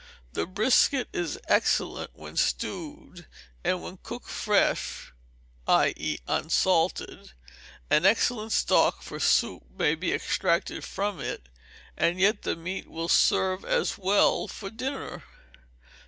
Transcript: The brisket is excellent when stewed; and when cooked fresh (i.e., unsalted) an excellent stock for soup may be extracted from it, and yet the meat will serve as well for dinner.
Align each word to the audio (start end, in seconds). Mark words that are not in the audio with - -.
The 0.33 0.47
brisket 0.47 1.09
is 1.13 1.39
excellent 1.47 2.09
when 2.15 2.35
stewed; 2.35 3.27
and 3.63 3.83
when 3.83 3.97
cooked 4.01 4.31
fresh 4.31 5.13
(i.e., 5.67 6.17
unsalted) 6.27 7.33
an 7.91 8.03
excellent 8.07 8.51
stock 8.51 9.03
for 9.03 9.19
soup 9.19 9.61
may 9.77 9.93
be 9.93 10.11
extracted 10.11 10.83
from 10.83 11.19
it, 11.19 11.47
and 11.95 12.19
yet 12.19 12.41
the 12.41 12.55
meat 12.55 12.87
will 12.89 13.09
serve 13.09 13.63
as 13.63 13.95
well 13.95 14.47
for 14.47 14.71
dinner. 14.71 15.21